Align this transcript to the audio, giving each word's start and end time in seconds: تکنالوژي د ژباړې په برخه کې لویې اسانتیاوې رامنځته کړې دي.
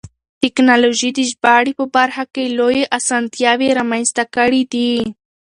تکنالوژي 0.43 1.09
د 1.13 1.19
ژباړې 1.29 1.73
په 1.79 1.85
برخه 1.95 2.23
کې 2.33 2.53
لویې 2.57 2.85
اسانتیاوې 2.97 3.69
رامنځته 3.79 4.23
کړې 4.35 4.63
دي. 4.73 4.91